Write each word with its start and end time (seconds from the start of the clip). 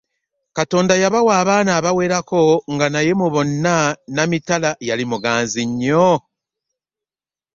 Katonda 0.57 0.93
yabawa 1.03 1.31
abaana 1.41 1.71
abawerako 1.79 2.41
nga 2.73 2.87
naye 2.93 3.11
mu 3.19 3.27
bonna 3.33 3.75
Namitala 4.15 4.69
yali 4.87 5.05
muganzi 5.11 5.61
nnyo. 5.69 6.07